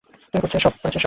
তুমি 0.23 0.39
করেছো 0.43 0.57
এসব? 0.59 0.73